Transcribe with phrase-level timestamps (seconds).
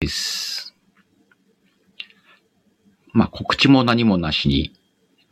[0.00, 0.74] です。
[3.12, 4.72] まあ、告知も何もなしに、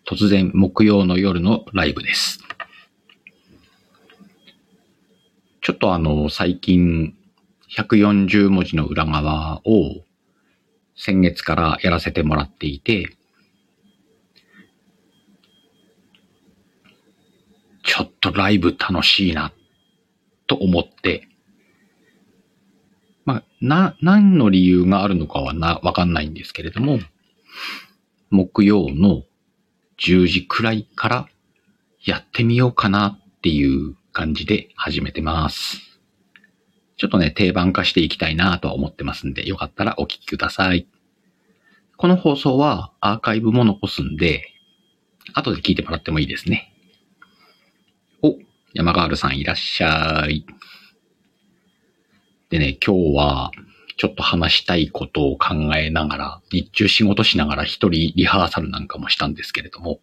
[0.07, 2.41] 突然木曜の夜のライブです。
[5.61, 7.15] ちょっとあの、最近、
[7.77, 10.03] 140文字の裏側を
[10.97, 13.17] 先月からやらせてもらっていて、
[17.83, 19.53] ちょっとライブ楽しいな、
[20.47, 21.29] と思って、
[23.25, 26.99] まあ、な、何の理由があるのかはな、わかんないんですけれども、
[28.31, 29.23] 木曜の
[29.99, 31.29] 10時くらいから
[32.05, 36.01] やってみようかなっていう感じで始めてます。
[36.97, 40.87] ちょっとね、定番化していきたいなとは思ってますんで、よかったらお聞きください。
[41.97, 44.45] この放送はアーカイブも残すんで、
[45.33, 46.73] 後で聞いてもらってもいいですね。
[48.23, 48.37] お、
[48.73, 50.45] 山ガールさんいらっしゃい。
[52.55, 53.51] でね、今日は、
[53.97, 59.99] ちょっと話したいことを考えながら、日中仕事しながら一人リハーサルなんかもしたんですけれども、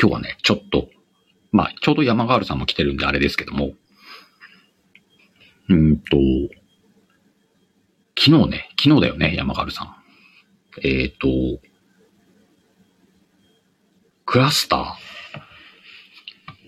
[0.00, 0.88] 今日はね、ちょっと、
[1.50, 3.72] まあ、ちょうど山ガールさんも来てるんであれですけども、
[5.68, 6.16] うんと、
[8.18, 9.94] 昨日ね、昨日だよね、山ガールさん。
[10.82, 11.60] えっ、ー、と、
[14.24, 14.82] クラスター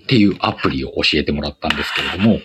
[0.03, 2.41] っていうアプリを教えてもらったんですけれども、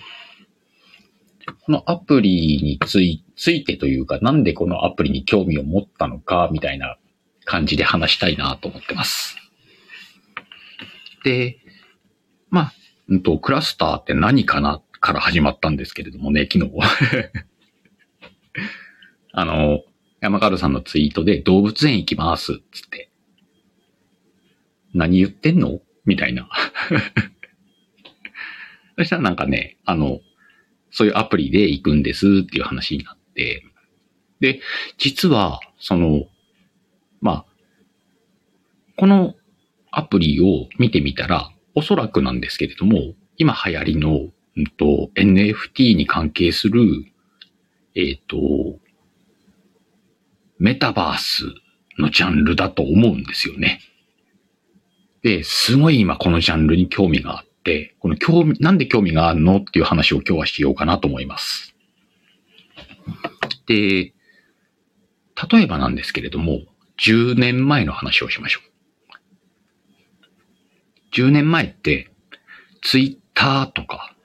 [1.61, 6.97] このアプリについついてというか、なんでこのアプリに興味を持ったのか、みたいな
[7.45, 9.37] 感じで話したいなと思ってます。
[11.23, 11.57] で、
[12.49, 12.73] まあ、
[13.07, 16.85] うんと、クラスターって何かなから始まったんですけれどもね、昨日は
[19.33, 19.83] あの、
[20.21, 23.09] 山軽さんのツイートで動物園行きます、つって。
[24.93, 26.49] 何言ってんのみたいな
[28.97, 30.19] そしたらなんかね、あの、
[30.91, 33.63] そういうアプリで行くんですっていう話になって、
[34.39, 34.61] で、
[34.97, 36.25] 実は、その、
[37.21, 37.45] まあ、
[38.97, 39.35] この
[39.91, 46.83] アプリを見てみたら、おそらくなんですけれども、今流行りの、うんと、NFT に関係する、
[47.95, 48.79] えっ、ー、と、
[50.57, 51.45] メタバース
[51.97, 53.81] のジャンルだと思うんですよね。
[55.21, 59.57] で、すごい今このジャンルに興味があっ、でこの興味、なんで興味があるの？
[59.57, 61.75] っていう話を今日はしようかなと思います。
[63.67, 64.13] で、例
[65.63, 66.61] えばなんですけれども、
[66.99, 68.63] 10年前の話をしましょう。
[71.15, 72.09] 10年前って、
[72.81, 74.15] ツイッターとか、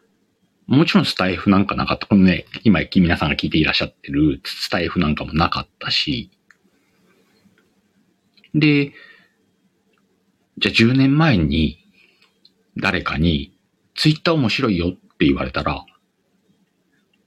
[0.67, 2.07] もちろんスタイフなんかなかった。
[2.07, 6.31] このね、今皆さんが聞いていらっしゃってるスタイフなんかもなかったし、
[8.55, 8.93] で、
[10.57, 11.84] じゃあ10年前に
[12.77, 13.57] 誰かに、
[13.95, 15.85] ツイッター面白いよって言われたら、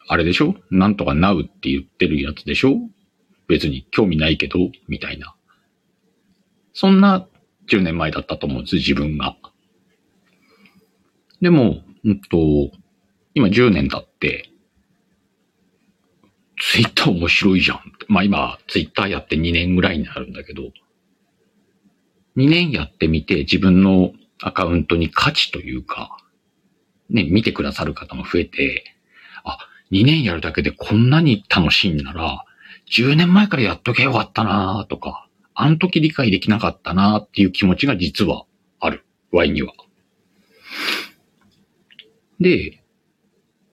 [0.09, 0.55] あれでしょ？
[0.71, 2.77] なんとかなうって言ってるやつでしょ？
[3.47, 5.35] 別に興味ないけど、みたいな。
[6.73, 7.27] そんな
[7.69, 9.35] 10年前だったと思うんです、自分が。
[11.41, 12.71] でも、うんと、
[13.33, 14.49] 今10年経って、
[16.59, 17.79] ツイッター面白いじゃん。
[18.07, 20.63] まあ今、ツイッターやって2年ぐらいになるんだけど、
[22.35, 24.11] 2年やってみて自分の
[24.41, 26.17] アカウントに価値というか、
[27.09, 28.83] ね、見てくださる方も増えて、
[29.43, 29.57] あ、
[29.91, 32.43] 2年やるだけでこんなに楽しいんなら、
[32.91, 38.45] 10年前からやっとけよかったなとか、あの時理解できなかったなっていう気持ちが実は
[38.79, 39.03] ある。
[39.31, 39.73] Y には。
[42.39, 42.83] で、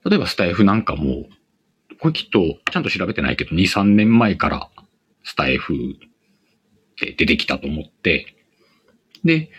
[0.05, 1.27] 例えばスタイフなんかも、
[2.01, 4.71] これきっとちゃんと調べてないけど、2、3年前から
[5.23, 5.79] スタイフっ
[6.97, 8.35] て出てきたと思って、
[9.25, 9.51] で、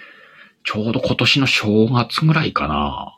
[0.66, 3.18] ちょうど今年の正月ぐらいかな。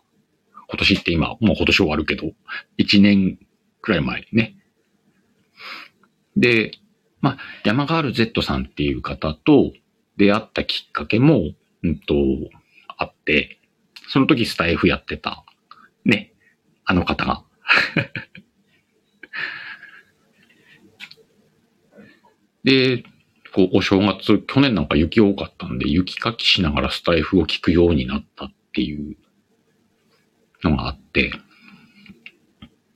[0.69, 2.33] 今年って今、もう今年終わるけど、
[2.77, 3.39] 1年
[3.81, 4.57] くらい前ね。
[6.35, 6.71] で、
[7.21, 9.71] まあ、山ガール Z さんっていう方と
[10.17, 11.53] 出会ったきっかけも、
[11.83, 12.15] うんと、
[12.97, 13.61] あって、
[14.09, 15.45] その時スタイフやってた、
[16.03, 16.33] ね、
[16.83, 17.45] あの方が。
[22.65, 23.05] で、
[23.57, 29.17] こ、お正月、去年なんか雪多かったんで、雪かきしながらスタイフを聞くようになったっていう
[30.63, 31.31] のがあって、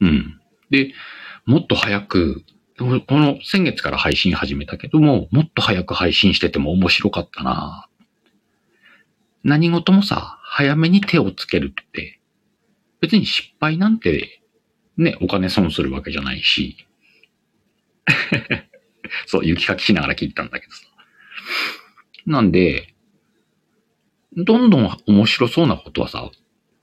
[0.02, 0.40] うん。
[0.70, 0.94] で、
[1.46, 2.44] もっと早く、
[2.78, 7.88] この先月から配信始めたけども、もっと早く配信してても面白かったな
[9.44, 12.20] 何事もさ、早めに手をつけるって、
[13.00, 14.44] 別に失敗なんて、
[14.98, 16.78] ね、お金損するわけじゃないし、
[19.26, 20.82] そう、雪かきしながら聞いたんだけどさ。
[22.26, 22.94] なんで、
[24.38, 26.30] どんどん面白そうなことはさ、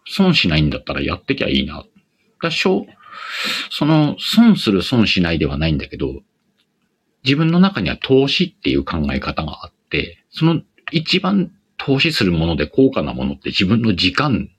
[0.06, 1.84] 損しないんだったらやってきゃいいな。
[2.42, 2.86] だしょ
[3.70, 6.20] その損する損しないではないんだけど、
[7.24, 14.50] 自分の中には投資っていう考え方があって、その一番投資するもので高価なものって自分の時間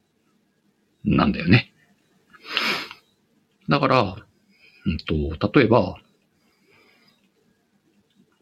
[1.04, 1.74] なんだよね。
[3.70, 4.16] だから、
[4.86, 5.98] うんと、例えば、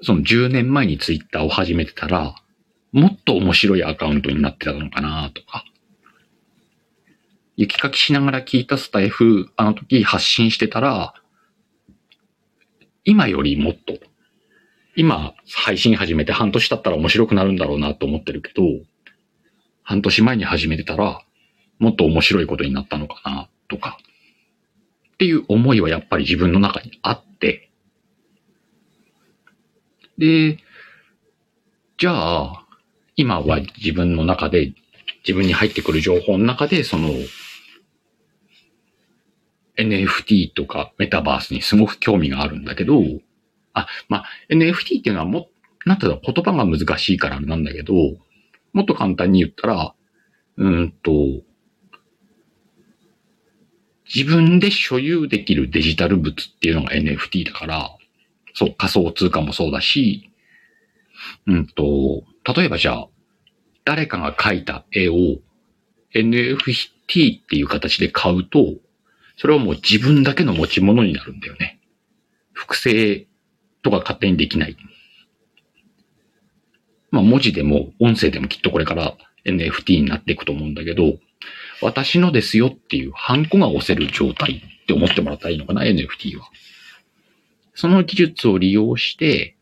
[0.02, 2.36] その10年前にツイッターを始めてたら、
[2.92, 5.66] もっと面白いアカウントになってたのかなとか、
[7.56, 11.16] 雪かきしながら聞いたスタイフ、あの時発信してたら、
[13.04, 13.98] 今よりもっと、
[14.96, 18.64] 今配信始めて半年経ったら面白くなるんだろうなと思ってるけど、
[19.82, 21.22] 半年前に始めてたら、
[21.80, 23.98] もっと面白いことになったのかなとか、
[25.14, 27.67] っていう思いはやっぱり自分の中にあって、
[30.18, 30.58] で、
[31.98, 32.66] じゃあ、
[33.16, 34.74] 今は自分の中で、
[35.28, 37.10] 自分に入ってくる情報の中で、その、
[39.78, 43.02] NFT とかメタバースにすごく興味があるんだけど、
[43.74, 45.50] あ、まあ、NFT っていうのはも、
[45.86, 47.94] なんていうの、言葉が難しいからなんだけど、
[48.74, 49.94] もっと簡単に言ったら、
[50.58, 51.12] うんと、
[54.14, 57.97] 自分で所有できるデジタル物っていうのが NFT だから、
[58.58, 60.32] そう、仮想通貨もそうだし、
[61.46, 62.24] うんと、
[62.56, 63.08] 例えばじゃあ、
[63.86, 65.14] 誰かが描いた絵を
[66.16, 68.74] NFT っていう形で買うと、
[69.38, 71.80] それはもう自分だけの持ち物になるんだよね。
[72.52, 73.28] 複製
[73.84, 74.76] とか勝手にできない。
[77.12, 79.16] まあ文字でも音声でもきっとこれから
[79.46, 81.20] NFT になっていくと思うんだけど、
[81.84, 86.50] 私のですよっていうハンコが押せる状態って思ってもらったらいいのかな、NFT は。
[87.78, 89.56] その技術を利用して、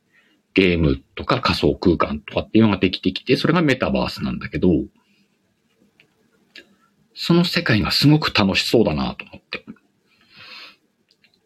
[0.54, 4.70] ゲームとか仮想空間とかっていうのができてきて、それがメタバースなんだけど、
[7.14, 9.66] その世界がすごく楽しそうだなと思って。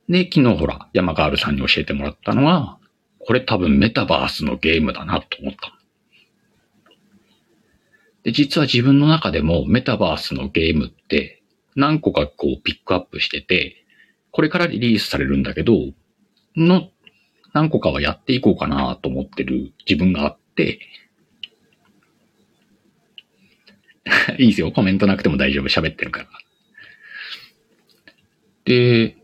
[0.10, 2.78] で、昨日ほら、山ガールさんに教えてもらったのは、
[3.18, 5.74] これ多分メタバースのゲームだなと思った。
[8.22, 11.42] で、実は自分の中でもメタバースのゲームって
[11.76, 13.88] 何個かこうピックアップしてて、
[14.30, 15.74] これからリリースされるんだけど、
[16.56, 16.90] の
[17.54, 20.80] 何個かはやっていこうかなと思ってる自分があって、
[24.38, 24.72] いいですよ。
[24.72, 25.66] コメントなくても大丈夫。
[25.66, 26.28] 喋ってるから。
[28.66, 29.18] で、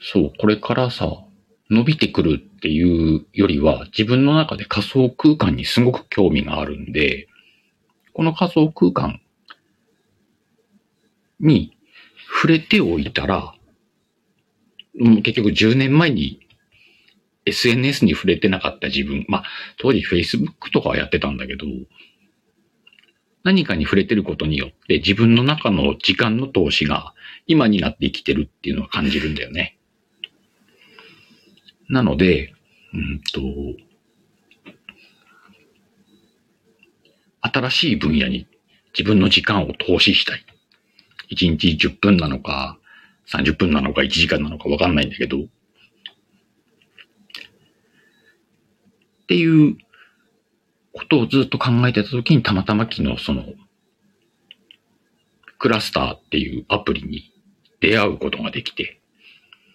[0.00, 1.24] そう、これからさ、
[1.70, 7.28] 伸びてくるっていうよりは、自分の中で仮想空間にすごく興味があるんで、
[8.14, 9.20] この仮想空間
[11.40, 11.76] に
[12.40, 13.54] 触れておいたら、
[14.98, 16.40] 結局10年前に
[17.46, 19.44] SNS に触れてなかった自分、まあ
[19.78, 21.66] 当時 Facebook とかはやってたんだけど、
[23.44, 27.14] 何かに触れてることによって自分の中の時間の投資が
[27.46, 29.78] 今になって生きてるっていうのは感じるんだよね。
[31.88, 32.52] なので、
[32.92, 33.40] うんと、
[37.40, 38.46] 新しい分野に
[38.92, 40.44] 自分の時間を投資したい。
[41.30, 42.78] 1日10分なのか、
[43.32, 45.46] 30分なのか、1時間なのかわかんないんだけど、っ
[49.28, 49.76] ていう
[50.92, 53.44] ことをずっと考えてた時にたまたま昨日その、
[55.58, 57.32] クラスターっていうアプリに
[57.80, 59.00] 出会うことができて、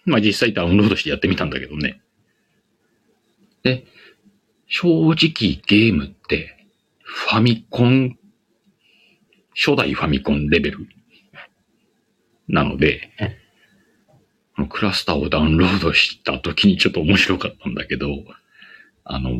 [0.04, 2.00] まあ実際ダウンロードしてやってみたんだけどね。
[3.62, 3.86] で、
[4.66, 6.68] 正直ゲームって
[7.02, 8.18] ファミコン、
[9.54, 10.88] 初代ファミコンレベル
[12.48, 13.10] なので、
[14.68, 18.08] クラスターをダウンロードした時にちょっと面白かったんだけど、
[19.04, 19.30] あの、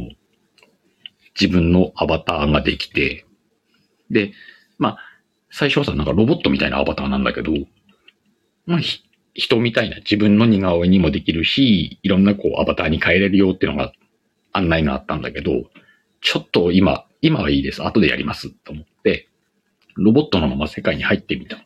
[1.38, 3.24] 自分のアバターができて、
[4.10, 4.32] で、
[4.78, 4.98] まあ、
[5.50, 7.52] 最初はさ、なんかロボットみたいなアバターなんだけど、
[8.66, 8.80] まあ、
[9.34, 13.92] 人みたいな自分の似顔絵にもできるし、いろんなこうアバターに変えれるよっていうのが
[14.52, 15.52] 案内があったんだけど、
[16.20, 17.84] ちょっと今、今はいいです。
[17.84, 19.28] 後でやりますと思って、
[19.96, 21.64] ロボットのまま世界に入ってみた。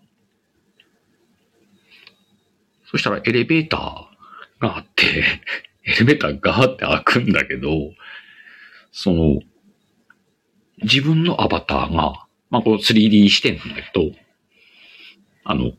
[2.90, 5.24] そしたらエレベーターがあって、
[5.84, 7.92] エレベーターガーって開くんだけど、
[8.92, 9.40] その、
[10.82, 14.12] 自分のアバターが、まあ、こう 3D 視点なんだけど、
[15.44, 15.72] あの、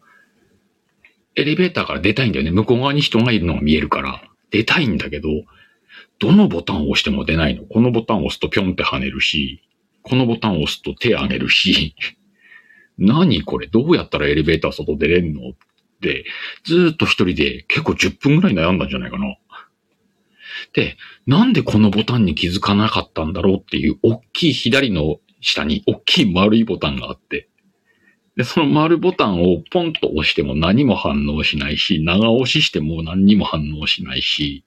[1.36, 2.52] エレベーターから出たいんだよね。
[2.52, 5.30] 向こう側に人がいるのが見えるから、出たいんだけど、
[6.20, 7.64] どのボタンを押しても出ないの。
[7.64, 9.62] このボタンを押すとピョンって跳ねるし、
[10.04, 11.96] このボタンを押すと手上げるし、
[12.98, 13.68] 何これ？
[13.68, 15.50] どうやったらエレベーター外出れんの？
[15.50, 15.54] っ、
[16.64, 19.38] ずっと一人で結構10分ぐらい悩んだんじゃないかな。
[20.74, 27.50] で、なんでこのボタンに気づかなかったんだろうっていう、大きい左の下に大きい丸いボタンがあって、
[28.36, 34.64] で、その丸ボタンをポンと押しても何も反応しないし、長押ししても何にも反応しないし、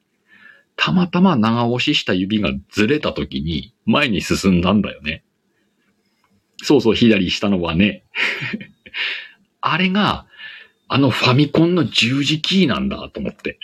[0.77, 5.25] たまたま長押しした指がずれた時に前に進んだんだよね。
[6.63, 8.05] そうそう、左下のはね。
[9.61, 10.27] あれが、
[10.93, 13.59] あのファミコンの十字キーなんだと思って。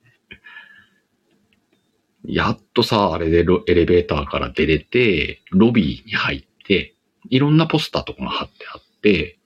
[2.26, 6.94] やっとさ、あれでエレベーターから出れて、ロビーに入って、
[7.30, 9.38] いろんなポスターとかが貼ってあって、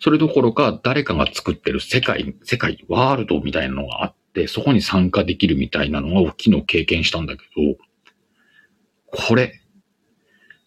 [0.00, 7.78] それどころか誰かが作ってる世界、世界、ワールドみたいなのがあって、そこに参加できるみたいなのを昨日経験したんだけど、
[9.06, 9.62] これ、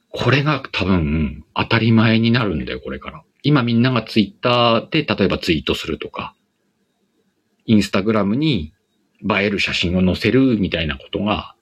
[0.09, 3.23] これが多分当たり前になるんだよ、これから。
[3.43, 6.35] 今みんながツイッターで例えばツイートするとか、
[7.65, 8.73] インスタグラムに
[9.29, 11.55] 映える写真を載せるみたいなことが、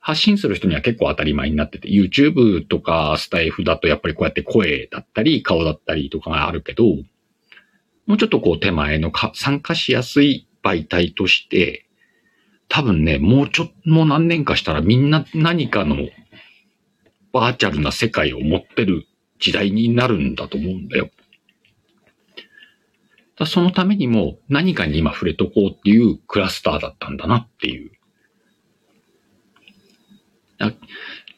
[0.00, 6.84] 発信する人には結構当たり前になってて、YouTube とかスタイフだとやっぱりこうやって声だったり顔だったりとかがあるけど、
[8.06, 11.86] もうちょっとこう手前のか参加しやすい媒体として、
[12.68, 15.96] 多分ね、もうちょっと、もう何年かしたらみんな何かの
[17.32, 19.06] バーチャルな世界を持ってる
[19.38, 21.10] 時代になるんだと思うんだよ。
[23.46, 27.92] そのためにも何かに今触れとこうっていうクラスターだったんだなっていう。
[30.58, 30.72] あ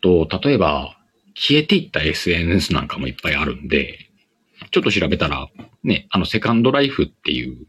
[0.00, 0.98] と、例えば、
[1.34, 4.10] 消えていった SNS なんかもいっぱいあるんで、
[4.70, 5.48] ちょっと調べたら、
[5.84, 7.66] ね、あの、セカンドライフっていう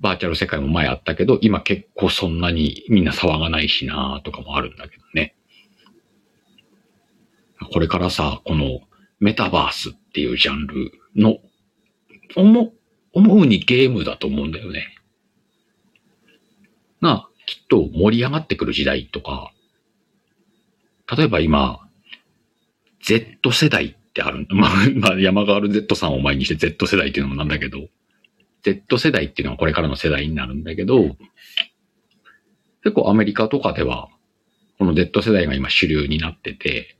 [0.00, 5.34] バーチャル世界も前あったけど、今結構そんなにみんな騒がないしなとかもあるんだけどね。
[7.72, 8.80] これからさ、この
[9.18, 11.38] メタバースっていうジャンルの、
[12.36, 12.72] 思、
[13.12, 14.98] 思うにゲームだと思うんだよね。
[17.00, 19.52] が、きっと盛り上がってくる時代とか、
[21.16, 21.88] 例えば今、
[23.00, 27.88] Z 世代ってある、 まあ、まあ、山川る Z さんを前にして Z 世代っていうのもなんだけど、
[28.62, 31.16] Z 世代っていうのはこれからの世代になるんだけど、
[32.82, 34.08] 結構アメリカとかでは、
[34.78, 36.96] この Z 世代が今主流になってて、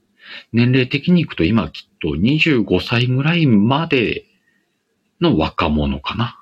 [0.53, 4.25] 年齢的にいくと今きっと25歳ぐらいまで
[5.21, 6.39] の若者かな。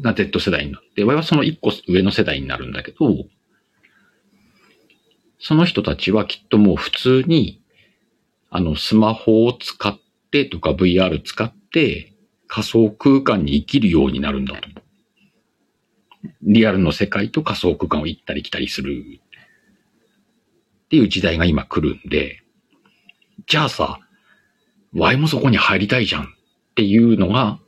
[0.00, 2.98] が Z 世代になって、我はその1個上の世代になるんだけど、
[5.38, 7.62] その人たちはきっともう普通に、
[8.50, 9.98] あの、スマホを使っ
[10.30, 12.12] てとか VR 使って、
[12.46, 14.82] 仮想空間に生きるようになるんだと思う。
[16.42, 19.20] リアルの世界と仮想空間を行ったり来たりする
[20.84, 22.42] っていう時代が今来るんで、
[23.46, 23.98] じゃあさ、
[24.94, 26.33] Y もそこに入りたいじゃん
[26.74, 27.60] っていうのが、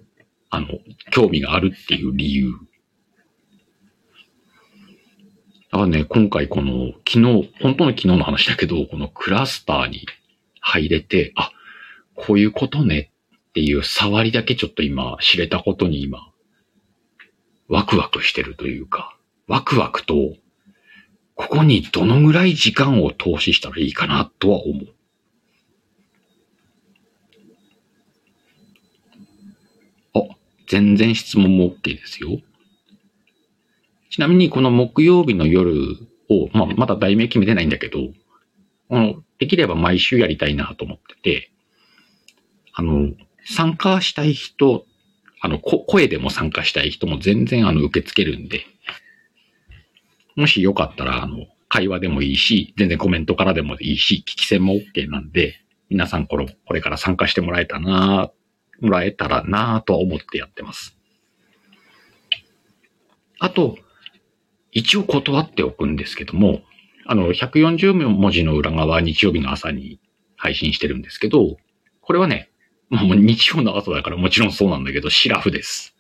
[0.51, 0.67] あの、
[1.13, 2.55] 興味があるっていう理由。
[5.71, 10.07] だからね、今回この、昨日、本当の昨日の話だけど、このクラスターに
[10.61, 11.53] 入れて、あ、
[12.17, 13.13] こういうことね
[13.51, 16.33] っていう触りだけちょっと今知れたことに今、
[17.69, 20.35] ワクワクしてるというか、ワクワクと、
[21.37, 24.87] ここにどのぐらい時間を投資したらいいかなとは思う。
[30.15, 30.21] あ、
[30.67, 32.39] 全然質問も OK ですよ。
[34.11, 35.73] ちなみにこの木曜日の夜
[36.29, 37.99] を、まあ、まだ題名決めてないんだけど、
[38.89, 41.51] あの、できれば毎週やりたいなと思ってて、
[42.73, 43.11] あの、
[43.45, 44.87] 参加したい人、
[45.41, 48.65] あの、こ声でも参加したい人も全然あの、受け付けるんで、
[50.35, 55.55] もしよかったら、あの、会話でもいいし、全然コメントからでもいいし、聞き戦も OK なんで、
[55.89, 58.31] 皆さんこれ、これから参加してもらえたな、
[58.81, 60.97] もらえたらなぁと思ってやってます。
[63.39, 63.77] あと、
[64.73, 66.63] 一応断っておくんですけども、
[67.07, 70.01] あの、140文字の裏側日曜日の朝に
[70.37, 71.57] 配信してるんですけど、
[72.01, 72.51] これはね、
[72.91, 75.95] もう日曜の朝だからもちろんそうなんだけど、シラフです。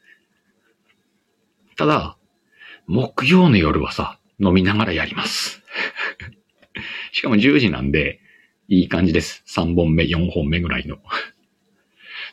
[1.76, 2.16] ただ、
[2.86, 5.62] 木曜の夜はさ、飲みながらやります。
[7.12, 8.20] しかも10時なんで、
[8.68, 9.44] いい感じです。
[9.46, 10.98] 3本目、4本目ぐらいの。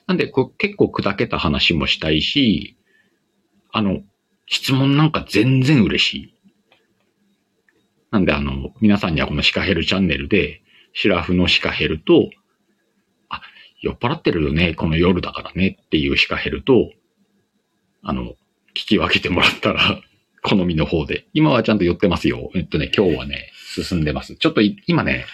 [0.08, 2.78] なんでこ、結構砕けた話もしたいし、
[3.72, 4.02] あの、
[4.48, 6.34] 質問なんか全然嬉しい。
[8.12, 10.62] なんであの、皆さんにはこのシカヘルチャンネルで、
[10.94, 12.30] シラフのシカヘルと、
[13.30, 13.42] あ
[13.82, 16.92] 酔っ払ってるよね、この夜だからねっていうシカヘルと、
[18.04, 18.36] あの、
[18.76, 20.02] 聞き分けてもらったら、
[20.44, 21.26] 好みの方で。
[21.34, 22.52] 今はちゃんと寄ってますよ。
[22.54, 24.36] えっとね、今日はね、進んでます。
[24.36, 25.26] ちょっと今ね、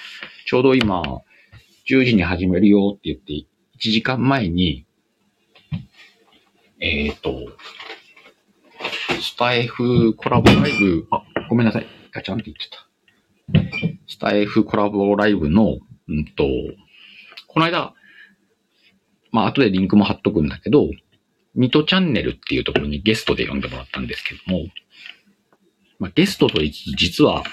[0.45, 1.01] ちょうど今、
[1.89, 3.49] 10時に始めるよって言って、
[3.79, 4.85] 1時間前に、
[6.81, 7.55] えっ、ー、と、
[9.21, 11.87] スタイフコラボライブ、あ、ごめんなさい。
[12.11, 12.85] ガチャンって言ってた。
[14.07, 15.77] スタイフコラボライブの、
[16.09, 16.43] うんと、
[17.47, 17.93] この間、
[19.31, 20.89] まあ後でリンクも貼っとくんだけど、
[21.55, 24.65] ミトチャンネルっていうところにゲストで呼んでもらったんですけども、
[25.99, 27.43] まあ、ゲストと言いつつ実は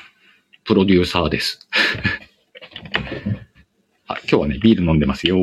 [0.64, 1.68] プロデューサーです。
[4.08, 5.38] あ、今日はね、ビール飲んでますよ。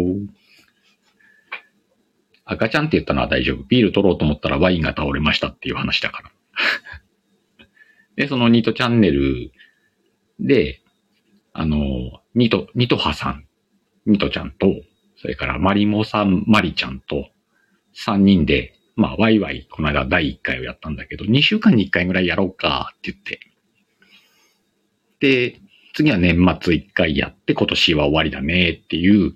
[2.46, 3.64] 赤ちゃんって言ったのは大丈夫。
[3.64, 6.32] ビール取ろうと思ったらワインが倒れましたっていう話だから。
[8.16, 9.52] で、そのニトチャンネル
[10.40, 10.82] で、
[11.54, 13.46] あの、ニト、ニトハさん、
[14.06, 14.68] ニトちゃんと、
[15.16, 17.30] それからマリモさん、マリちゃんと、
[17.96, 23.40] 3人で、まあ、ワイワイ、この間第1回をやったんだけど、2週間に1回ぐらいやろうかって言って。
[25.20, 25.62] で、
[25.94, 29.34] 次は年末1回やって、今年は終わりだねっていう、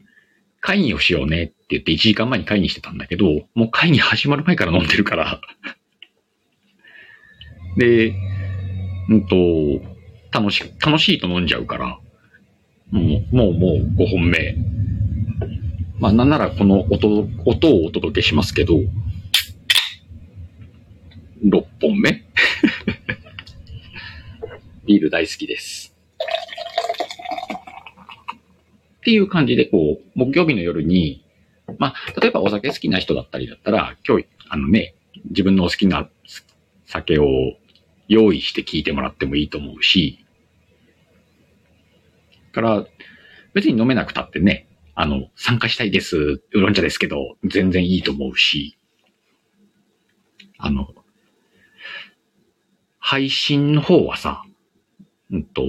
[0.60, 5.42] 会議をしようねっって言って1時間前に会議してたんだけど、もう会議始まる前から飲んでるから
[7.76, 8.16] で、
[9.10, 9.36] うんと、
[10.32, 12.00] 楽し、楽しいと飲んじゃうから、
[12.92, 14.56] もう、もう、もう5本目。
[16.00, 18.76] まあ、なんならこの音、音をお届けしますけど、
[21.44, 22.24] 6本目？
[24.88, 25.94] ビール大好きです。
[28.98, 31.27] っていう感じで、こう、木曜日の夜に、
[31.80, 34.96] まあ、例えばお酒好きな人だったりだったら、今日、あのね、
[35.30, 36.10] 自分の好きな
[36.86, 37.26] 酒を
[38.08, 40.26] 用意して聞いてもらってもいいと思うし、
[42.58, 42.88] から、
[43.54, 48.78] 別に飲めなくたってね、あの、参加したいです、ウーロン茶ですけど、全然いいと思うし、
[50.58, 50.88] あの、
[52.98, 54.44] 配信の方はさ、
[55.32, 55.64] うんと、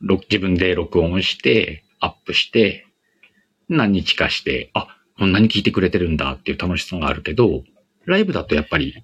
[0.00, 2.86] 自分で録音して、アップして、
[3.68, 7.62] 何日かして、あ、こんなに聞いてくれてるんだっていう楽しさがあるけど、
[8.06, 8.94] ライブだとやっぱり、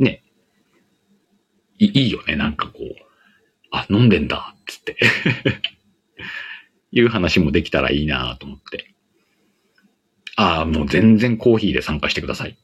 [0.00, 0.24] ね、
[1.78, 2.84] いいよね、なんかこう、
[3.70, 4.96] あ、飲んでんだ、つって
[6.90, 8.92] いう話もできたらいいなと思って。
[10.34, 12.58] ああ、もう全然コーヒーで参加してください。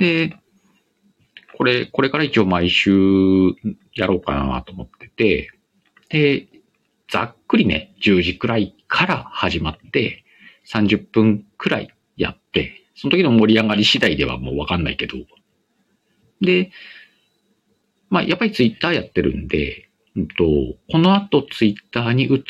[0.00, 0.36] で、
[1.56, 2.90] これ、これから一応毎週
[3.94, 5.52] やろうかなと思ってて、
[6.08, 6.48] で、
[7.08, 10.24] ざっくりね、10時くらいから始まって、
[10.66, 15.16] 30分くらいやって、その時の盛り上がり次第ではもうわかんないけど、
[16.40, 16.70] で、
[18.10, 20.44] まあ、やっぱりツイッターやってるんで、うんと、
[20.90, 22.40] この後ツイッターに移っ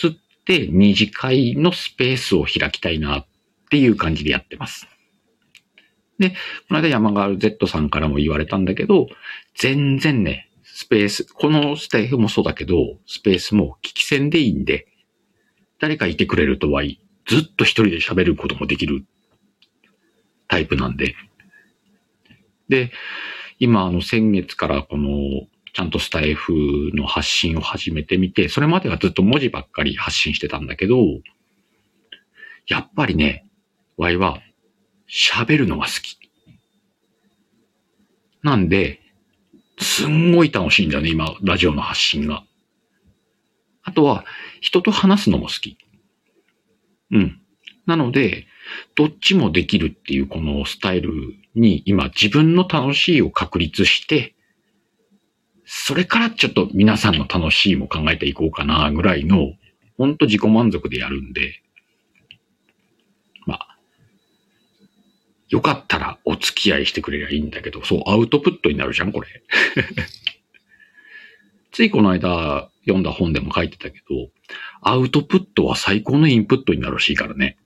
[0.45, 3.27] て二次会のスペースを開きたいなっ
[3.71, 4.87] ていう感じでやってます。
[6.19, 6.31] で、
[6.69, 9.09] この間山川 Z さんからも言われたんだけど、
[9.57, 14.89] 全然ね、スペース、このスタイフもそうだけど、スペースも聞き戦でいいんで、
[15.79, 17.01] 誰かいてくれるとはいい。
[17.27, 19.05] ずっと一人で喋ることもできる
[20.49, 21.15] タイプなんで。
[22.69, 22.91] で、
[23.61, 26.53] 今、あの、先月からこの、ちゃんとスタイフ
[26.93, 30.97] の発信を始めてみて、それまではずっと文字ばっかり発信してたんだけど、
[32.67, 33.47] やっぱりね、
[33.97, 34.41] ワイは
[35.09, 36.19] 喋るのが好き。
[38.43, 39.04] なんで、
[39.79, 42.45] すんごい楽しいんだよね、今、ラジオの発信が。
[43.83, 44.25] あとは、
[44.61, 45.77] 人と話すのも好き。
[47.11, 47.41] うん。
[47.87, 48.47] なので、
[48.95, 51.13] どっちもできるっていうこのスタイル
[51.55, 54.35] に今自分の楽しいを確立して、
[55.67, 59.53] それからちょっと皆さんの楽しいも考えていこうかなぐらいの、
[59.97, 61.63] ほんと自己満足でやるんで、
[63.47, 63.79] まあ、
[65.49, 69.29] よかったらお付き合いしてくれりゃいいんだけど、そう、アウトプットになるじゃん、これ。
[71.71, 74.31] ついこの間読んだ本でも書いてたけど、
[74.81, 77.57] アウトプットは最高のインプットになるらしいからね。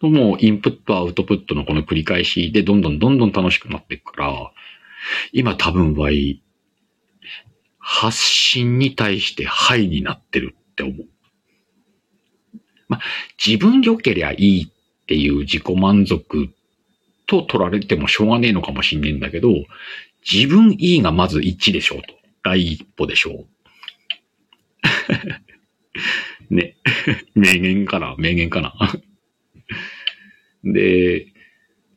[0.00, 4.52] ともインプットアウトプットのこの繰り返しでどんどんどんどん楽しくなっていくから、
[5.32, 6.42] 今多分はいい
[7.78, 11.06] 発信に対してハイになってるって思う。
[12.88, 13.00] まあ、
[13.44, 14.72] 自分良けりゃいい
[15.04, 16.48] っていう自己満足
[17.26, 19.48] と取られてもしょうがねえのかもしんねえんだけど、
[20.30, 22.14] 自分いいがまず1でしょうと。
[22.42, 23.46] 第一歩でしょう。
[26.54, 26.76] ね。
[27.34, 28.14] 名言かな？
[28.18, 28.74] 名言かな？
[30.64, 31.26] で、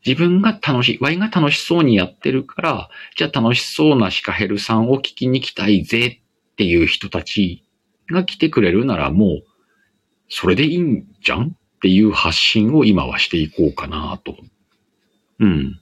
[0.06, 7.64] 自分が楽しい、ワイが楽しそうにやってるから、じゃあ楽しそうなシカヘルさんを聞きに来たいぜっていう人たち
[8.10, 9.44] が来てくれるならもう、
[10.30, 11.58] それでいいんじゃん？
[11.78, 14.36] っていう発信を今はしていこうかなと。
[15.40, 15.80] うん。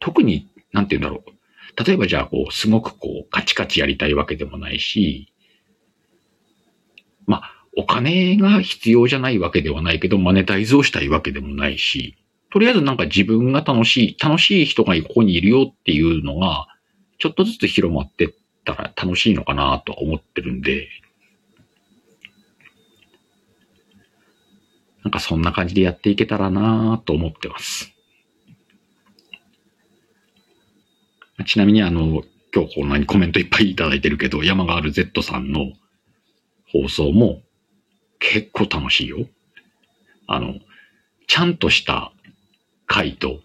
[0.00, 1.84] 特に、なんて言うんだろう。
[1.84, 5.32] 例えばじゃあ、こう、すごくこう、カチカチやりたいわけでもないし、
[7.26, 12.16] まあ、お金が必要じゃないわけではないけど、マネタイズをしたいわけでもないし、
[12.50, 16.66] とりあえずなんか自分が楽しい、楽しい人がここにいるよっていうのが、
[17.18, 18.34] ちょっとずつ広まってっ
[18.64, 20.88] たら楽しいのかなとは思ってるんで、
[25.04, 27.92] なんかそんな感じでやっていけたらなと思ってます。
[31.46, 32.22] ちなみにあの、
[32.54, 35.72] 今日こんなにコメントいっぱいいただいてるけど、山がある Z さんの
[36.72, 37.42] 放送も
[38.18, 39.26] 結構楽しいよ。
[40.26, 40.54] あの、
[41.26, 42.12] ちゃんとした
[42.86, 43.40] 回と、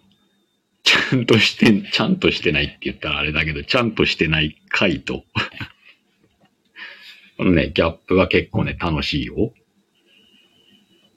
[0.82, 5.24] ちゃんとして、ちゃんとしてないって言ったらあれだけど、ちゃんとしてない回と、
[7.36, 9.52] このね、ギャップは結構ね、楽しいよ。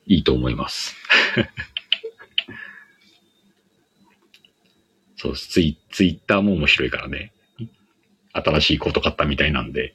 [0.07, 0.95] いいと思います。
[5.17, 5.35] そう。
[5.35, 7.33] ツイツイッターも面白いからね。
[8.31, 9.93] 新しいこと買ったみたいなんで。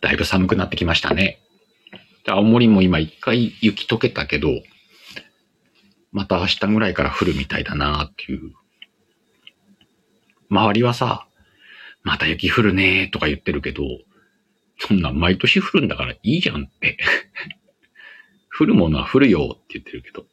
[0.00, 1.38] だいぶ寒くなってきましたね。
[2.26, 4.48] 青森も今一回雪溶けたけど、
[6.10, 8.52] また明日ぐらいから降るみたいだなっていう。
[10.48, 11.28] 周りはさ、
[12.02, 13.82] また雪降るねーとか言ってるけど、
[14.78, 16.98] そんな毎年降るんだからいいじゃんって。
[18.58, 20.26] 降るものは降るよって言ってるけど。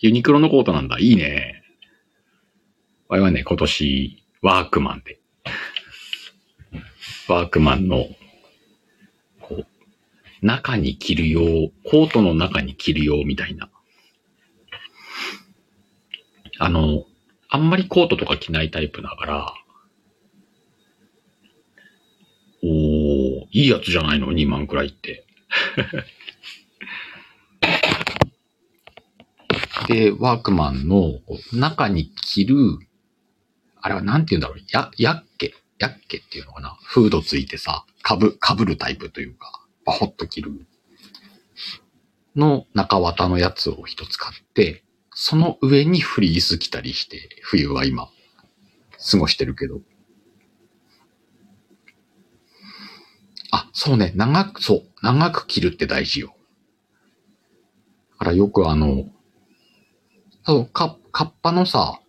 [0.00, 0.98] ユニクロのコートなんだ。
[0.98, 1.62] いいね。
[3.08, 5.20] 我々はね、今年、ワークマンで。
[7.28, 8.06] ワークマンの、
[9.40, 9.66] こう、
[10.46, 13.70] 中に着るよう、コートの中に着るようみたいな。
[16.58, 17.04] あの、
[17.48, 19.54] あんまりコートとか着ないタイプだから、
[22.64, 25.24] おー、いいやつじゃないの ?2 万くらいって。
[29.88, 31.20] で、ワークマンの
[31.52, 32.56] 中に着る、
[33.80, 36.78] あれはなんて言うんだろう、や、やっけ、やっけっていうのかな。
[36.82, 40.66] フードついてさ、かぶ、かぶるタイプというか、パホッと着る。
[42.36, 48.08] の中綿のやつを一つ買って、その上にフリース着たりして、冬は今、
[49.10, 49.80] 過ごしてるけど。
[53.52, 56.34] あ、そうね、長く、そう、長く着るって大事よ。
[58.12, 59.04] だからよくあの、
[60.44, 62.00] そう、か、カッパのさ、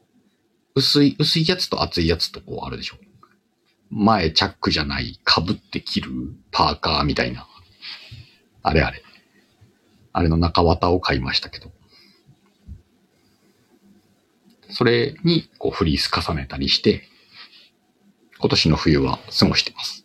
[0.73, 2.95] 薄い、薄いやつと厚いやつとこうあるでしょ。
[3.91, 6.12] 前チャックじゃない、被って着る
[6.51, 7.45] パーカーみたいな。
[8.63, 9.03] あれあれ。
[10.13, 11.71] あれの中綿を買いましたけど。
[14.69, 17.03] それに、こう、フリース重ねたりして、
[18.39, 20.03] 今年の冬は過ごしてます。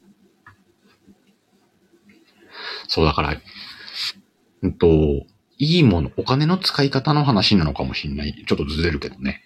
[2.89, 3.37] そう、だから、
[4.63, 4.89] うんと、
[5.59, 8.45] いいもの、お金の使い方の話なのかもしれない。
[8.47, 9.43] ちょっとずれるけどね。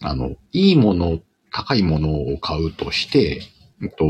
[0.00, 1.20] あの、いいもの、
[1.52, 3.42] 高いものを買うとして、
[3.80, 4.04] うんと、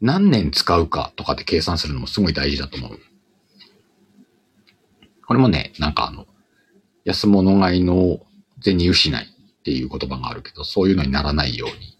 [0.00, 2.98] 何年使うかとかで計算するのもすごい大事だと思う。
[5.26, 6.26] これもね、なんかあの、
[7.04, 8.20] 安物買いの
[8.62, 11.96] 銭失いっていう言葉があるけど、そういうのにならないように。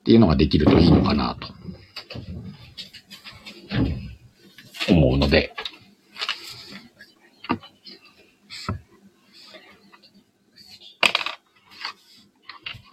[0.00, 1.48] っていうのができるといいのかなと。
[4.88, 5.52] 思うので。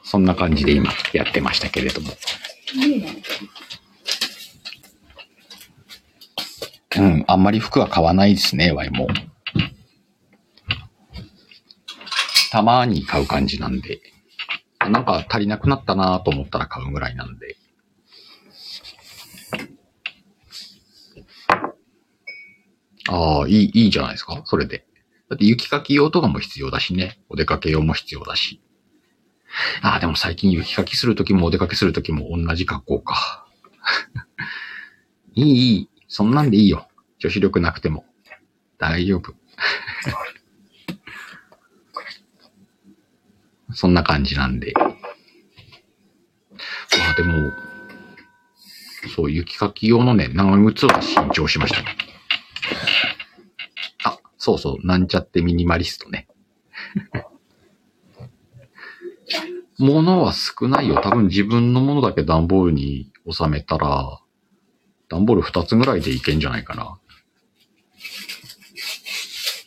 [0.03, 2.11] そんな感じで今やってましたけれども。
[6.95, 9.07] うん、あんまり服は買わないですね、ワイも。
[12.51, 13.99] たまに買う感じなんで。
[14.79, 17.55] なんか足りなくなったなと思ったら買うぐらいなんで。
[23.09, 24.85] ああ、いい、いいじゃないですか、それで。
[25.29, 27.19] だって雪かき用とかも必要だしね。
[27.29, 28.61] お出かけ用も必要だし。
[29.81, 33.47] ああ、でも最近雪かきするときもお出かけするときも同じ格好か。
[35.35, 35.89] いい、いい。
[36.07, 36.87] そんなんでいいよ。
[37.19, 38.05] 女子力なくても。
[38.77, 39.33] 大丈夫。
[43.73, 44.73] そんな感じなんで。
[44.75, 44.95] ま
[47.11, 47.51] あでも、
[49.15, 51.97] そう、雪かき用のね、長靴は新調しましたね。
[54.43, 56.27] あ、そうそう、なんちゃってミニマリストね。
[59.79, 61.01] 物は少ないよ。
[61.01, 64.19] 多分自分のものだけ段ボールに収めたら、
[65.09, 66.99] 段ボール2つぐらいでいけんじゃないかな。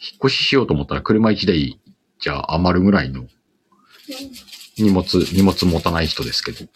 [0.07, 1.81] 引っ越ししようと思ったら車1台
[2.21, 3.27] じゃ余るぐらいの
[4.79, 6.67] 荷物、荷物持たない人ですけど。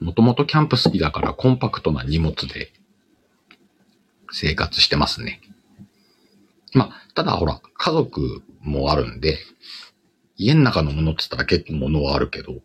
[0.00, 2.72] もともとキャンプ好きだからコンパクトな荷物で
[4.32, 5.40] 生活してますね。
[6.72, 9.38] まあ、ただほら、家族もあるんで、
[10.36, 12.60] 家の中のものって言ったら結構物はあるけど、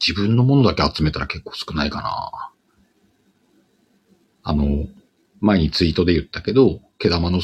[0.00, 2.52] 自分のものだけ集めたら結構少ないかな。
[4.42, 4.86] あの、
[5.40, 7.40] 前にツイートで言ったけど、毛玉の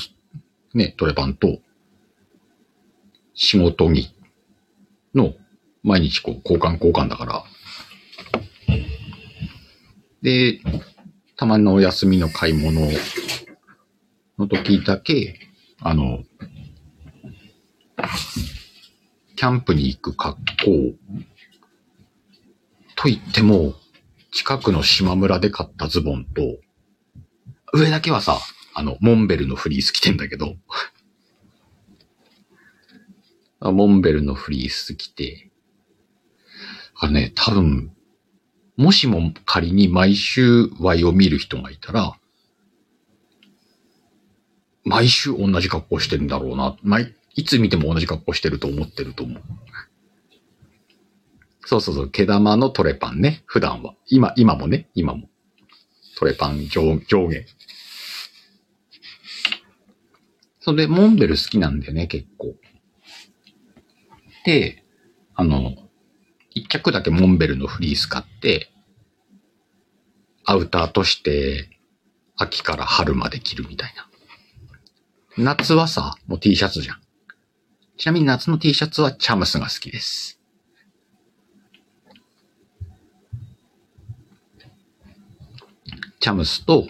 [0.75, 1.59] ね、トレパンと、
[3.35, 4.15] 仕事着
[5.15, 5.35] の、
[5.83, 7.45] 毎日こう、交換交換だから。
[10.23, 10.61] で、
[11.37, 12.89] たまにのお休みの買い物
[14.39, 15.39] の時だけ、
[15.81, 16.23] あの、
[19.37, 20.45] キャンプに行く格好
[22.95, 23.75] と言っても、
[24.31, 26.59] 近くの島村で買ったズボンと、
[27.75, 28.39] 上だけはさ、
[28.75, 30.55] あの、モンベルのフリース着てんだけど、
[33.61, 35.51] モンベルのフリース着て、
[36.95, 37.93] あれね、多分、
[38.83, 42.19] もしも仮に毎週 Y を見る人がいたら、
[44.85, 46.77] 毎週同じ格好してるんだろうな。
[46.83, 49.43] 毎、いつ見ても同じ格好してると思ってると思う。
[51.65, 53.45] そうそうそう、毛玉のトレパンね。
[53.47, 53.95] 普段は。
[54.09, 55.29] 今、今もね、今も。
[56.19, 57.47] トレパン上上下。
[60.59, 62.57] それで、モンベル好きなんだよね、結構。
[64.45, 64.83] で、
[65.37, 65.77] あの、
[66.51, 68.72] 一着だけモンベルのフリース買って、
[70.45, 71.69] アウターとして、
[72.37, 74.09] 秋から春まで着るみたいな。
[75.39, 77.01] 夏はさ、もう T シャツじゃん。
[77.97, 80.41] ちなみに夏の T シャツはチャムスが好きです。
[86.21, 86.87] チャムスと、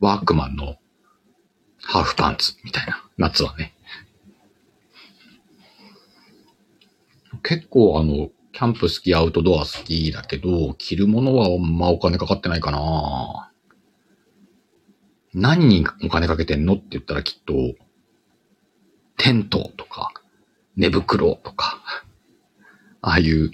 [0.00, 0.76] ワークマンの
[1.82, 3.74] ハーフパンツみたいな、夏はね。
[7.42, 13.50] 結構あの、キャンプ好き、アウトドア好きだけど、着るものはあんまお金かかってないかな
[15.32, 17.54] 何にお金かけてんのって言ったらきっと、
[19.16, 20.12] テントとか、
[20.76, 21.80] 寝袋とか、
[23.00, 23.50] ああいう、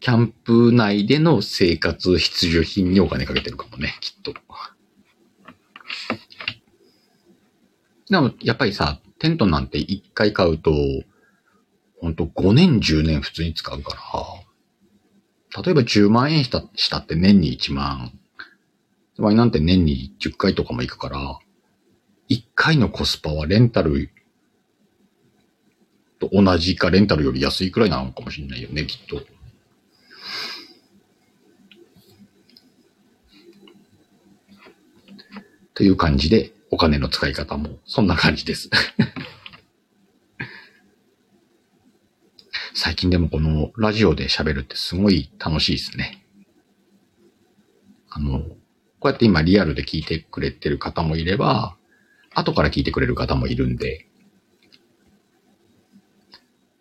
[0.00, 4.34] キャンプ内での生活必需品にお金かけてるかもね、きっと。
[8.08, 10.72] でも、やっぱりさ、テントなんて一回買うと、
[12.00, 13.94] ほんと5年10年普通に使うか
[15.54, 18.18] ら、例えば10万円したしたって年に1万。
[19.14, 21.38] つまりなんて年に10回とかも行くから、
[22.30, 24.10] 1回のコスパはレンタル
[26.18, 29.20] と同じかレンタルより安いくらいなのかもしれないよね、きっと。
[35.74, 38.70] という感じで、お金の使い方もそんな感じです。
[42.82, 46.24] 最近でもこのラジオで喋るってすごい楽しいですね。
[48.08, 48.56] あの、こ
[49.04, 51.76] うやって今リアルで聞いてくれてる方もいれば、
[52.34, 54.06] 後から聞いてくれる方もいるんで、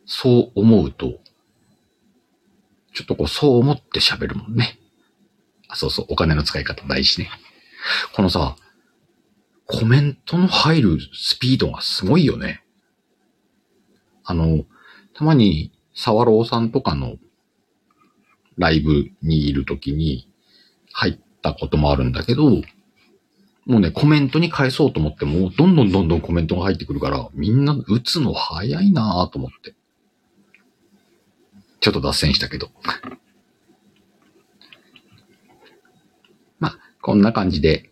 [0.05, 1.19] そう思うと、
[2.93, 4.79] ちょっとこう、そう思って喋るもんね。
[5.67, 7.29] あ、そうそう、お金の使い方大事ね。
[8.15, 8.55] このさ、
[9.65, 12.63] コメントの入るスピードがすごいよね。
[14.23, 14.63] あの、
[15.13, 17.17] たまに、沢朗さんとかの
[18.57, 20.31] ライブにいるときに
[20.93, 22.61] 入ったこともあるんだけど、
[23.65, 29.75] もうね、コメントに返そうと思っても、どんどんどんどんコメントが入ってくるから、みんな打つの早いなぁと思って。
[31.81, 32.71] ちょっと脱線したけど。
[36.59, 37.91] まあ、こんな感じで、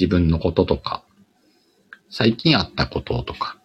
[0.00, 1.04] 自分のこととか、
[2.08, 3.58] 最近あったこととか、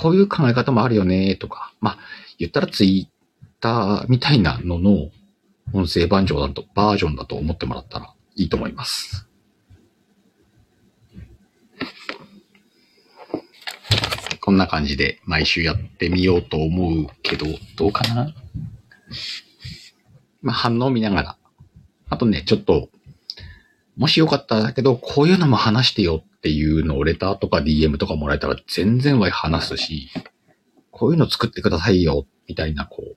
[0.00, 1.98] こういう考え方もあるよねとか、まあ、
[2.38, 5.10] 言ったらツイッターみたいなのの
[5.72, 9.26] 音声バージョンだと、バージョンだと思ってもらったらいいと思います。
[14.40, 18.32] こんな感じで毎週やってみようと思うけど、どうかな？
[20.42, 21.36] まあ、反応を見ながら。
[22.08, 22.88] あとね、ちょっと、
[23.96, 30.08] もしよかったらだけど、こういうのも話してよっていうのをレターとか DM とかもらえたら全然は話すし、
[30.92, 33.16] こういうの作ってくださいよ、みたいな、こう、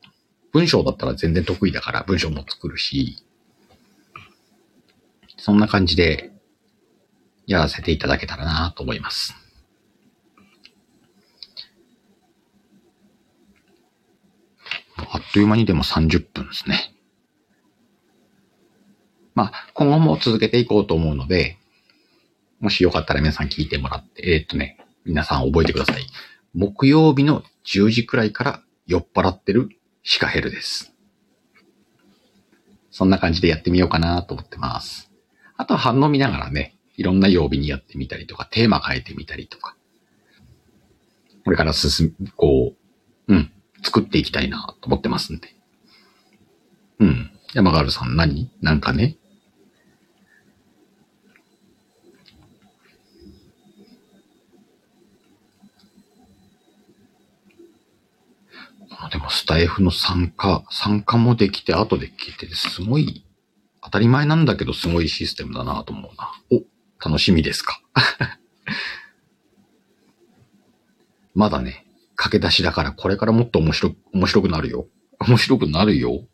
[0.52, 3.18] 文章だったら全然得意だから文章も作るし、
[5.38, 6.32] そんな感じで
[7.46, 9.36] やらせていただけたらなと思います。
[14.98, 16.94] あっという間にでも30分ですね。
[19.36, 21.58] まあ、今後も続けていこうと思うので、
[22.62, 26.06] もしよかったら皆さん聞いてもらって、えーっとね、皆さん覚えてください。
[26.54, 29.70] 木曜日の10時くらいから酔っ払ってる
[30.04, 30.94] シカヘルです。
[32.92, 35.12] そんな感じでやってみようかなと思ってます。
[35.58, 39.76] あとは反応見ながらね、いろんな曜日にやってみたりとか、テーマ変えてみたりとか、
[41.44, 42.76] これから進む、こ
[43.28, 45.56] う、うん、作っていきたいなと思ってますんで。
[47.00, 47.32] うん。
[47.54, 48.52] 山ガールさん何？
[48.62, 49.18] なんかね？
[59.10, 63.26] でもスタイフの参加、参加もできて、後で聞いてて、すごい、
[63.84, 66.32] 当たり前なんだけど、すごいシステムだなと思うな。
[66.52, 66.64] お、
[67.04, 67.82] 楽しみですか？
[71.34, 71.86] まだね、
[72.16, 74.88] 駆け出しだから、これからもっと面白、面白くなるよ。
[75.20, 76.28] 面白くなるよ。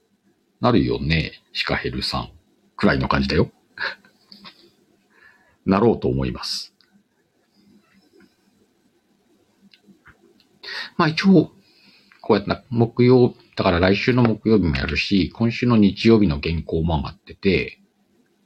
[0.59, 2.31] なるよね、シカヘルさん。
[2.75, 3.51] くらいの感じだよ。
[5.65, 6.73] なろうと思います。
[10.97, 11.51] まあ一応、
[12.27, 17.79] こうやって木曜、だから来週の木曜日もやるし、今週の日曜日の原稿も上がってて、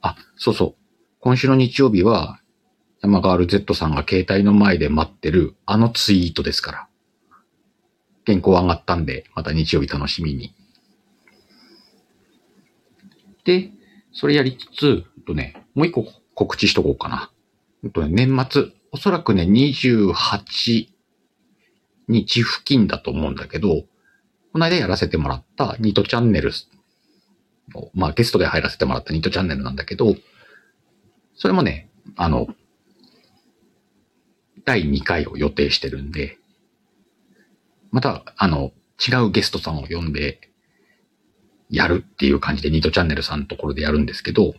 [0.00, 0.74] あ、そうそう。
[1.18, 2.38] 今週の日曜日は、
[3.00, 6.88] 山川ール Z さんが携帯の前で待ってるあのツイートですから。
[8.24, 10.54] 原稿上がったんで、また日曜日楽しみに。
[13.42, 13.72] で、
[14.12, 17.32] それやりつつ、とね、もう一個告知しとこうかな。
[17.92, 20.91] とね、年末、おそらくね、28
[22.08, 23.82] 日付近だと思うんだけど、
[24.52, 26.52] この間やらせてもらったニトチャンネル
[27.74, 30.14] の、まあゲストで入らせてもらったニトチャンネルなんだけど、
[31.34, 32.48] それもね、あの、
[34.64, 36.38] 第2回を予定してるんで、
[37.90, 38.72] また、あの、
[39.04, 40.52] 違うゲストさんを呼んで、
[41.72, 44.54] やるっていう感じで、ニートチャンネルさんのところでやるんですけど、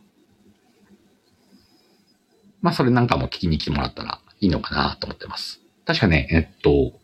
[2.61, 5.61] まあ、それなんかも聞きに来てもらったらいいのかなと思ってます。
[5.85, 6.99] 確かね、えっと、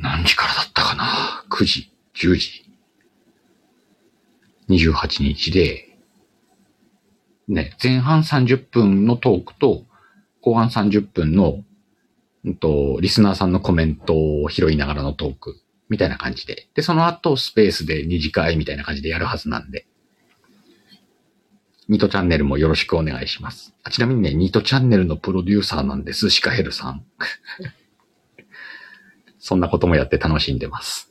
[0.00, 2.64] 何時からだったかな ?9 時、10時。
[4.68, 5.96] 28日で、
[7.48, 9.84] ね、前半30分のトークと、
[10.40, 11.64] 後半30分の
[12.44, 16.68] うんと、リスナーさんのコメントを拾いながらのトークみたいな感じで。
[16.74, 19.86] で、その後スペースで二次会みたいな感じでやるはずなんで。
[21.88, 23.74] ニートチャンネルもよろしくお願いします。
[23.82, 27.04] あちなみにね、ニートチャンネルのプロデューサーなんです、シカヘルさん。
[29.40, 31.10] そんなこともやって楽しんでます。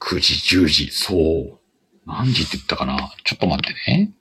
[0.00, 1.58] 9時、10時、そう。
[2.06, 4.12] 何時って言ったかなちょっと待ってね。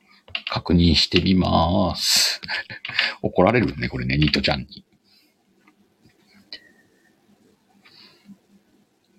[0.49, 2.41] 確認してみまーす。
[3.23, 4.83] 怒られるね、これね、ニートちゃんに。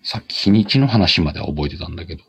[0.02, 2.24] さっき日にちの話までは覚えてたんだけど。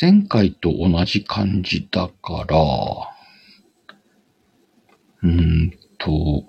[0.00, 3.13] 前回と同じ感じだから、
[5.24, 6.44] うんと、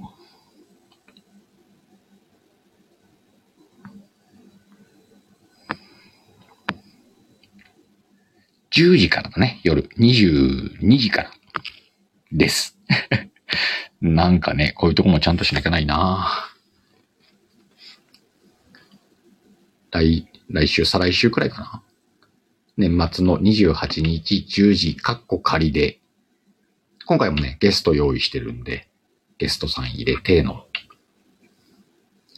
[8.71, 9.83] 10時からだね、夜。
[9.97, 11.31] 22時から
[12.33, 12.77] です。
[14.01, 16.51] なんかね、こういうとこもちゃんとしなきゃないな
[19.91, 21.83] 来、来週、再来週くらいかな。
[22.75, 26.01] 年末の28日10時、カッコ仮で、
[27.07, 28.87] 今回もね、ゲスト用意してるんで、
[29.37, 30.65] ゲストさん入れての、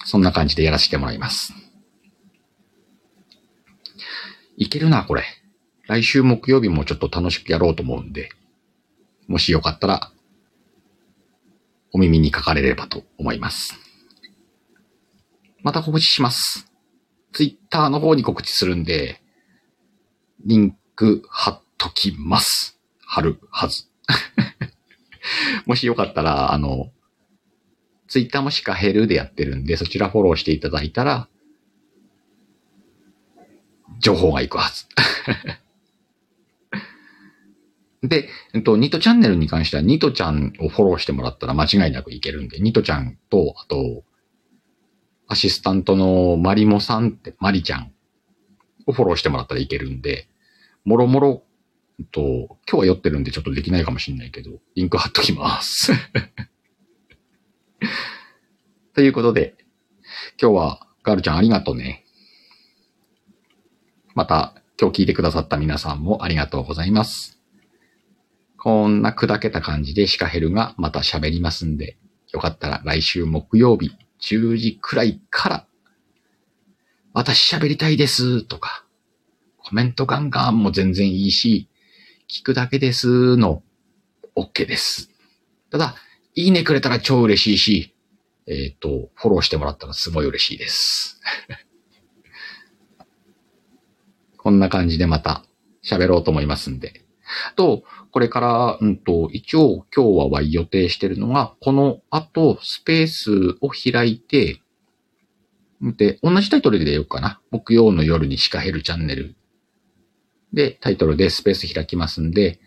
[0.05, 1.53] そんな感じでやらせてもらいます。
[4.57, 5.23] いけるな、これ。
[5.87, 8.29] 来週木曜日もちょっと楽しくやろうと思うんで、
[9.27, 10.11] もしよかったら、
[11.93, 13.73] お耳にかかれればと思います。
[15.63, 16.69] また告知します。
[17.31, 19.21] ツイッターの方に告知するんで、
[20.45, 22.77] リンク貼っときます。
[23.05, 23.85] 貼るはず。
[25.65, 26.91] もしよかったら、あの、
[28.07, 31.27] ツイッターもしかヘルでやってるんで、そちらフォローしていただいたら、
[33.99, 34.85] 情報が行くはず。
[38.07, 44.03] で、えっと、ニトチャンネルに関しては、ニトちゃんをフォローしてもらったら間違いなくいけるんで、ニトちゃんと、あと、
[45.27, 47.91] アシスタントのマリモさんって、マリちゃん
[48.85, 50.27] をフォローしてもらったらいけるんで、
[50.85, 51.43] もろもろ、
[51.99, 55.91] えっと、今日は酔ってるんでちょっとできないかもしれないけど、リンク貼っときます。
[58.93, 59.55] ということで、
[60.39, 62.05] 今日はガールちゃんありがとうね。
[64.13, 67.39] また、今日聞いてくださった皆さんもありがとうございます。
[68.57, 71.97] こんな砕けた感じでシカヘルがまた喋りますんで、
[72.31, 75.67] よかったら来週木曜日10時くらいから、
[77.13, 78.85] 私喋りたいですとか、
[79.57, 81.69] コメントガンガンも全然いいし、
[82.29, 83.63] 聞くだけですの
[84.35, 85.11] OK です。
[85.71, 85.95] ただ、
[86.35, 87.95] いいねくれたら超嬉しいし、
[88.47, 91.21] えっ、ー、と、フォローしてもらったらすごい嬉しいです。
[94.35, 95.45] こんな感じでまた
[95.83, 97.05] 喋ろうと思いますんで。
[97.55, 104.61] と、これから、うんと、一応今日は予定してるのが、この後スペースを開いて、
[105.81, 107.39] で、同じタイトルでようかな。
[107.51, 109.35] 木曜の夜にシカヘルチャンネル。
[110.53, 112.59] で、タイトルでスペース開きますんで、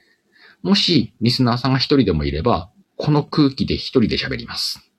[0.63, 4.91] もしリスナーさんが一人でもいれば、この空気で一人で喋ります。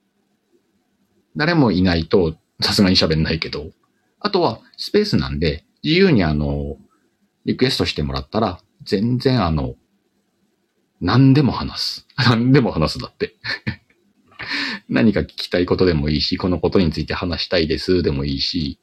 [1.36, 3.72] 誰もいないとさすがに喋んないけど、
[4.20, 6.78] あとはスペースなんで自由にあの、
[7.46, 9.76] リクエストしてもらったら全然あの、
[11.00, 12.08] 何でも話す。
[12.18, 13.36] 何でも話すだって
[14.90, 18.80] 何か聞きたいことでもいいし、このことについて話したいですでもいいし、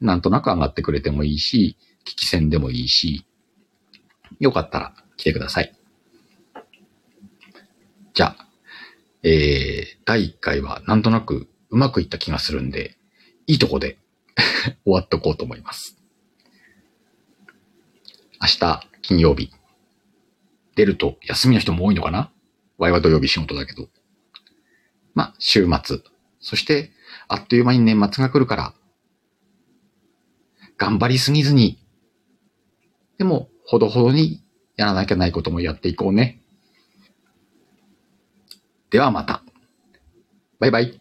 [0.00, 1.76] なんとなく上がってくれてもいいし、
[2.08, 3.26] 聞き戦でもいいし、
[4.40, 5.74] よかったら来てください。
[8.14, 8.48] じゃあ、
[9.22, 12.96] えー、第1回はなんとなくうまくいった気がするんで、
[13.46, 13.98] いいとこで
[14.84, 15.98] 終わっとこうと思います。
[18.40, 19.50] 明日、金曜日。
[20.76, 22.32] 出ると休みの人も多いのかな？
[22.78, 23.88] ワイは土曜日仕事だけど。
[25.12, 25.98] まあ、週末。
[26.40, 26.92] そして、
[27.26, 28.74] あっという間に年末が来るから、
[30.78, 31.84] 頑張りすぎずに、
[33.18, 34.42] でも、ほどほどに
[34.76, 36.40] やらなきゃないこともやっていこうね。
[38.90, 39.42] ではまた。
[40.58, 41.00] バイバイ。